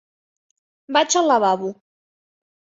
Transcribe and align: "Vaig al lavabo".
"Vaig 0.97 1.17
al 1.21 1.29
lavabo". 1.33 1.71